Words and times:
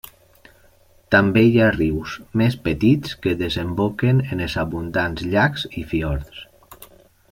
També 1.15 1.43
hi 1.49 1.59
ha 1.65 1.67
rius 1.75 2.15
més 2.43 2.57
petits 2.69 3.15
que 3.27 3.37
desemboquen 3.45 4.27
en 4.29 4.45
els 4.49 4.59
abundants 4.67 5.31
llacs 5.37 5.73
i 5.83 5.89
fiords. 5.95 6.47